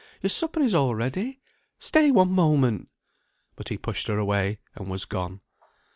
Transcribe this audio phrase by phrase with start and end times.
[0.23, 1.41] Your supper is all ready.
[1.77, 2.89] Stay one moment!"
[3.55, 5.41] But he pushed her away, and was gone.